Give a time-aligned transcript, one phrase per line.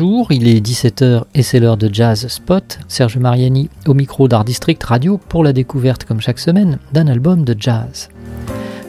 [0.00, 2.78] Il est 17h et c'est l'heure de Jazz Spot.
[2.86, 7.44] Serge Mariani au micro d'Art District Radio pour la découverte, comme chaque semaine, d'un album
[7.44, 8.08] de jazz.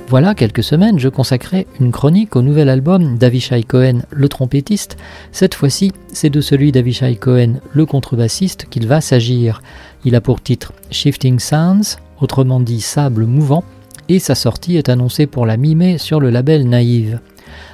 [0.08, 4.98] Voilà quelques semaines, je consacrais une chronique au nouvel album d'Avishai Cohen, le trompettiste.
[5.31, 9.64] Cette fois-ci, c'est de celui d'Avishai Cohen, le contrebassiste, qu'il va s'agir.
[10.05, 13.64] Il a pour titre Shifting Sounds, autrement dit Sable mouvant,
[14.09, 17.20] et sa sortie est annoncée pour la mi-mai sur le label Naïve.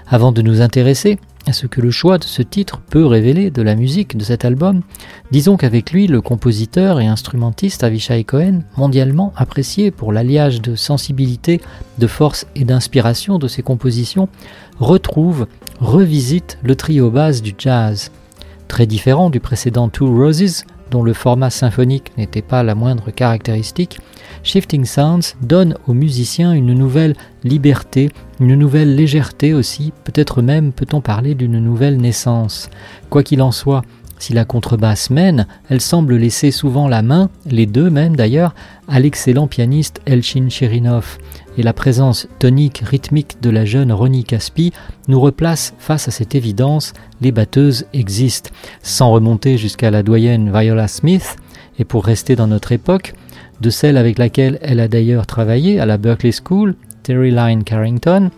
[0.07, 3.61] Avant de nous intéresser à ce que le choix de ce titre peut révéler de
[3.61, 4.81] la musique de cet album,
[5.31, 11.61] disons qu'avec lui, le compositeur et instrumentiste Avishai Cohen, mondialement apprécié pour l'alliage de sensibilité,
[11.99, 14.29] de force et d'inspiration de ses compositions,
[14.79, 15.47] retrouve,
[15.79, 18.11] revisite le trio basse du jazz.
[18.67, 23.99] Très différent du précédent Two Roses, dont le format symphonique n'était pas la moindre caractéristique,
[24.45, 31.01] Shifting Sounds donne aux musiciens une nouvelle liberté, une nouvelle légèreté aussi, peut-être même peut-on
[31.01, 32.69] parler d'une nouvelle naissance.
[33.09, 33.81] Quoi qu'il en soit,
[34.19, 38.53] si la contrebasse mène, elle semble laisser souvent la main, les deux même d'ailleurs,
[38.87, 41.17] à l'excellent pianiste Elchin Cherinov,
[41.57, 44.71] et la présence tonique rythmique de la jeune Ronnie Caspi
[45.07, 48.51] nous replace face à cette évidence, les batteuses existent.
[48.83, 51.35] Sans remonter jusqu'à la doyenne Viola Smith,
[51.79, 53.15] et pour rester dans notre époque,
[53.61, 58.29] de celle avec laquelle elle a d'ailleurs travaillé à la Berkeley School, Terry Lyne Carrington,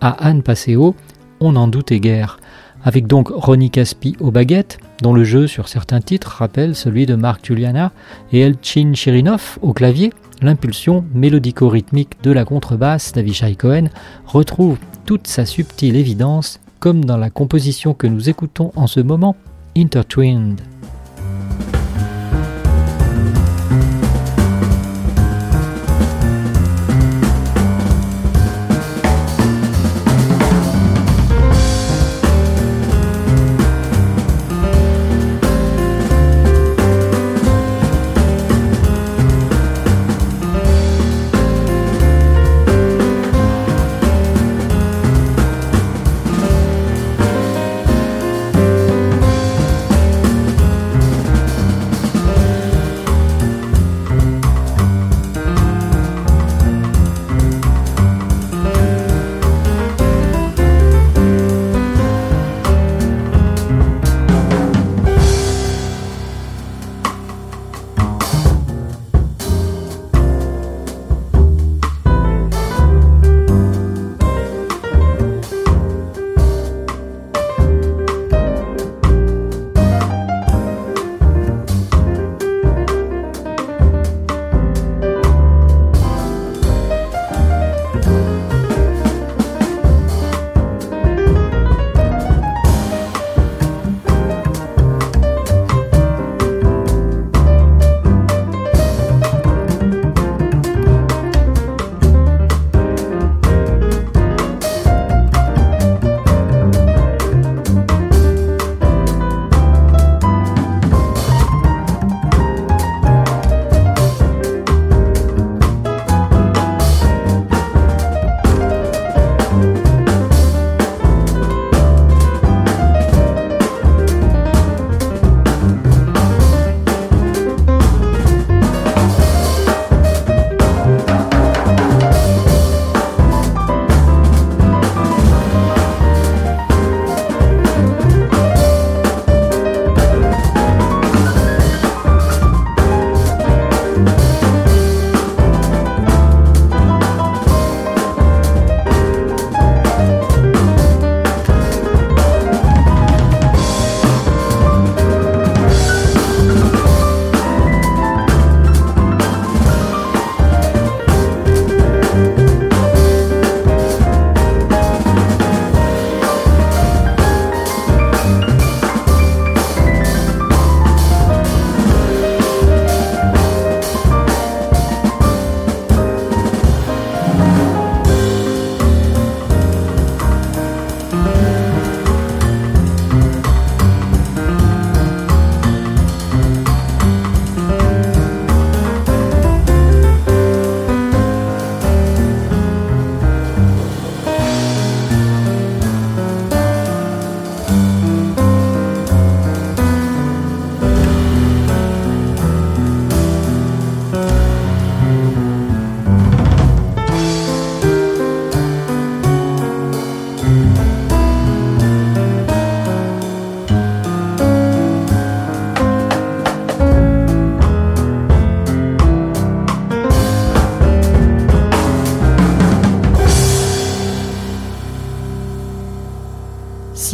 [0.00, 0.94] à Anne Passeo,
[1.40, 2.38] on n'en doutait guère.
[2.82, 7.14] Avec donc Ronnie Caspi aux baguettes, dont le jeu sur certains titres rappelle celui de
[7.14, 7.92] Mark Juliana,
[8.32, 13.88] et Elchin Chirinov au clavier, l'impulsion mélodico-rythmique de la contrebasse d'Avishai Cohen
[14.26, 19.36] retrouve toute sa subtile évidence, comme dans la composition que nous écoutons en ce moment,
[19.76, 20.60] Intertwined.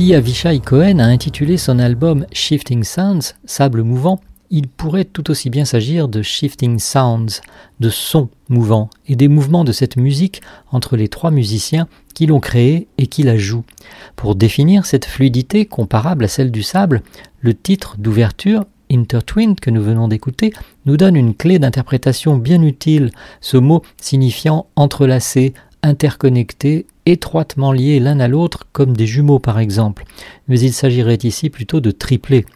[0.01, 4.19] Si Avishai Cohen a intitulé son album Shifting Sounds, Sable mouvant,
[4.49, 7.43] il pourrait tout aussi bien s'agir de shifting sounds,
[7.81, 10.41] de sons mouvants, et des mouvements de cette musique
[10.73, 13.67] entre les trois musiciens qui l'ont créée et qui la jouent.
[14.17, 17.03] Pour définir cette fluidité comparable à celle du sable,
[17.41, 20.55] le titre d'ouverture Intertwined que nous venons d'écouter
[20.87, 23.11] nous donne une clé d'interprétation bien utile,
[23.43, 30.05] ce mot signifiant entrelacé, interconnecté, étroitement liés l'un à l'autre comme des jumeaux par exemple,
[30.49, 32.47] mais il s'agirait ici plutôt de triplés.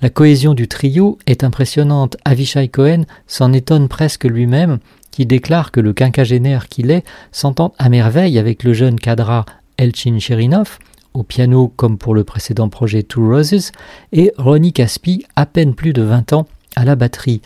[0.00, 2.16] La cohésion du trio est impressionnante.
[2.24, 4.78] Avishai Cohen s'en étonne presque lui-même,
[5.10, 9.44] qui déclare que le quinquagénaire qu'il est s'entend à merveille avec le jeune cadra
[9.76, 10.78] Elchin Cherinov,
[11.14, 13.72] au piano comme pour le précédent projet Two Roses,
[14.12, 16.46] et Ronnie Caspi, à peine plus de 20 ans,
[16.76, 17.42] à la batterie.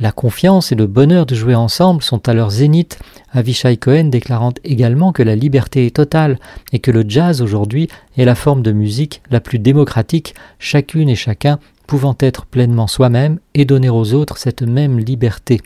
[0.00, 3.00] La confiance et le bonheur de jouer ensemble sont à leur zénith,
[3.32, 6.38] Avishai Cohen déclarant également que la liberté est totale
[6.72, 11.16] et que le jazz aujourd'hui est la forme de musique la plus démocratique, chacune et
[11.16, 11.58] chacun
[11.88, 15.60] pouvant être pleinement soi-même et donner aux autres cette même liberté.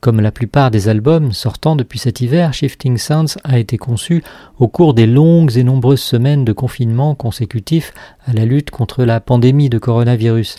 [0.00, 4.22] Comme la plupart des albums sortant depuis cet hiver, Shifting Sounds a été conçu
[4.58, 7.92] au cours des longues et nombreuses semaines de confinement consécutifs
[8.26, 10.56] à la lutte contre la pandémie de coronavirus.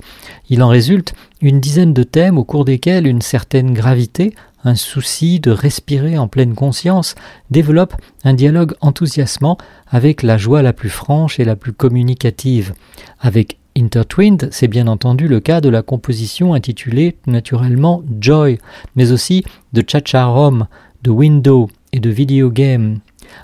[0.50, 4.34] Il en résulte une dizaine de thèmes au cours desquels une certaine gravité,
[4.64, 7.16] un souci de respirer en pleine conscience,
[7.50, 9.58] développe un dialogue enthousiasmant
[9.88, 12.74] avec la joie la plus franche et la plus communicative,
[13.22, 18.60] avec Intertwined, c'est bien entendu le cas de la composition intitulée naturellement Joy,
[18.96, 20.68] mais aussi de Cha-Cha Rom,
[21.04, 23.00] de Window et de Video Game.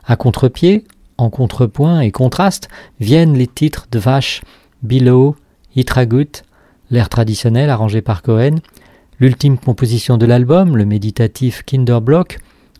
[0.05, 0.83] À contre-pied,
[1.17, 2.67] en contrepoint et contraste,
[2.99, 4.41] viennent les titres de Vache,
[4.83, 5.37] Below,
[5.75, 6.43] Hitragut,
[6.91, 8.55] l'air traditionnel arrangé par Cohen,
[9.21, 12.39] l'ultime composition de l'album, le méditatif Kinderblock,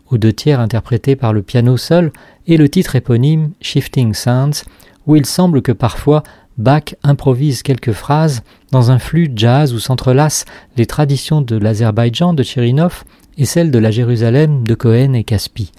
[0.10, 2.12] aux deux tiers interprété par le piano seul,
[2.48, 4.66] et le titre éponyme Shifting Sounds,
[5.08, 6.24] où il semble que parfois
[6.57, 8.42] Bach improvise quelques phrases
[8.72, 10.46] dans un flux jazz où s'entrelacent
[10.78, 13.04] les traditions de l'Azerbaïdjan de Chirinov
[13.38, 15.72] et celles de la Jérusalem de Cohen et Caspi.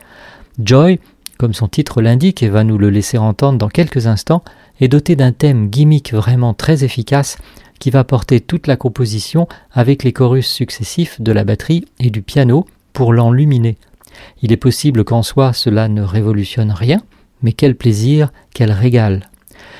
[0.62, 1.00] Joy,
[1.38, 4.42] comme son titre l'indique et va nous le laisser entendre dans quelques instants,
[4.80, 7.38] est doté d'un thème gimmick vraiment très efficace
[7.78, 12.22] qui va porter toute la composition avec les chorus successifs de la batterie et du
[12.22, 13.76] piano pour l'enluminer.
[14.42, 17.02] Il est possible qu'en soi cela ne révolutionne rien,
[17.42, 19.28] mais quel plaisir, quel régal.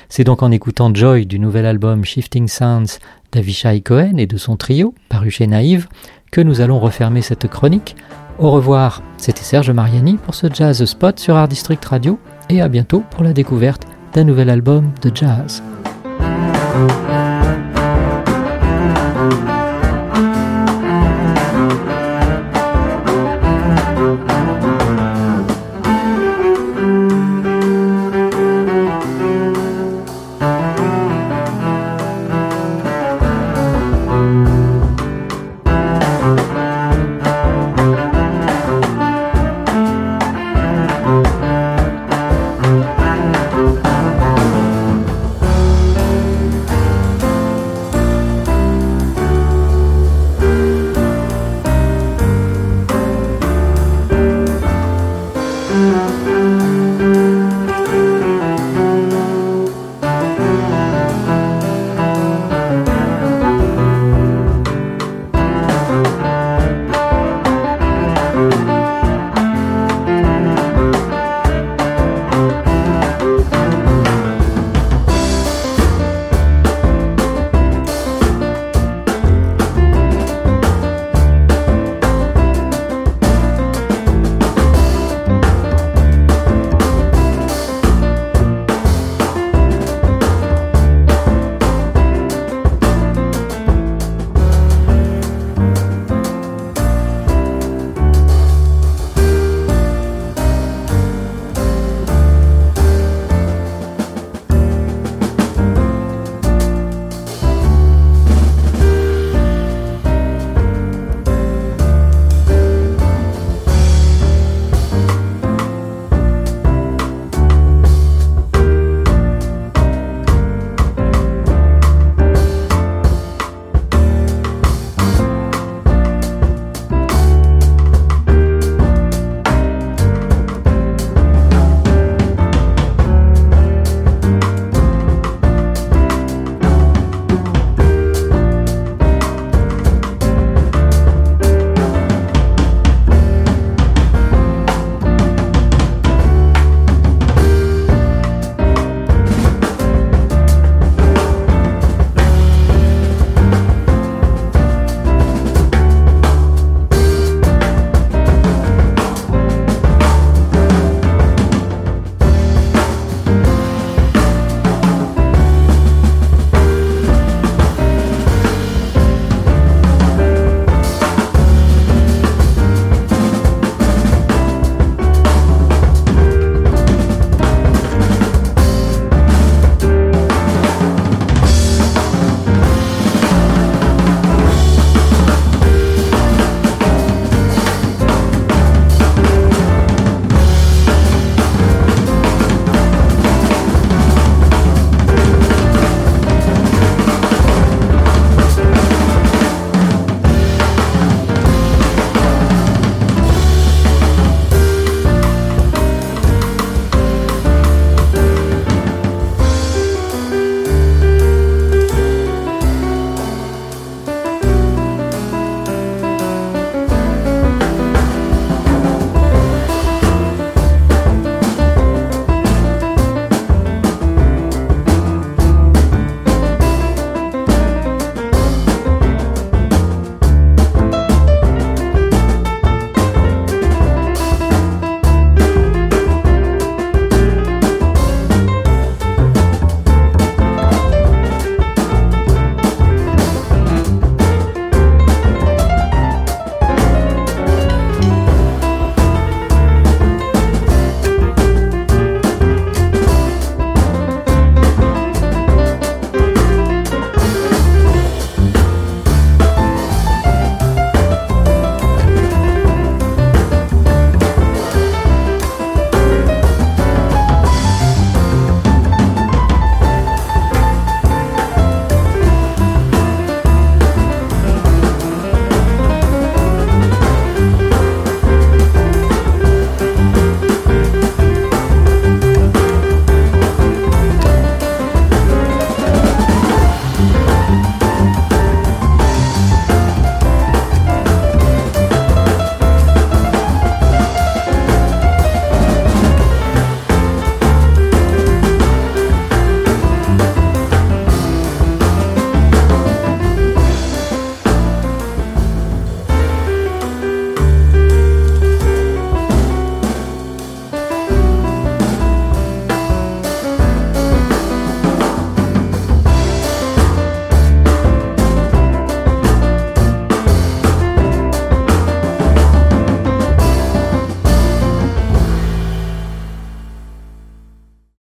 [0.09, 2.99] C'est donc en écoutant Joy du nouvel album Shifting Sounds
[3.33, 5.89] d'Avishai Cohen et de son trio, paru chez Naïve,
[6.31, 7.97] que nous allons refermer cette chronique.
[8.39, 12.19] Au revoir, c'était Serge Mariani pour ce Jazz Spot sur Art District Radio
[12.51, 15.63] et à bientôt pour la découverte d'un nouvel album de jazz.